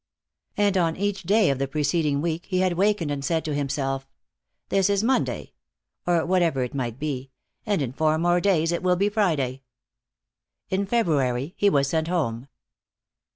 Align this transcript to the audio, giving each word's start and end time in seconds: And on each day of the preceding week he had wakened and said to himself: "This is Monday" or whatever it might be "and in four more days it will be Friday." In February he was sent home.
And 0.57 0.77
on 0.77 0.95
each 0.97 1.21
day 1.21 1.51
of 1.51 1.59
the 1.59 1.67
preceding 1.67 2.21
week 2.23 2.47
he 2.47 2.61
had 2.61 2.73
wakened 2.73 3.11
and 3.11 3.23
said 3.23 3.45
to 3.45 3.53
himself: 3.53 4.09
"This 4.69 4.89
is 4.89 5.03
Monday" 5.03 5.53
or 6.07 6.25
whatever 6.25 6.63
it 6.63 6.73
might 6.73 6.97
be 6.97 7.29
"and 7.67 7.83
in 7.83 7.93
four 7.93 8.17
more 8.17 8.41
days 8.41 8.71
it 8.71 8.81
will 8.81 8.95
be 8.95 9.09
Friday." 9.09 9.61
In 10.71 10.87
February 10.87 11.53
he 11.55 11.69
was 11.69 11.87
sent 11.87 12.07
home. 12.07 12.47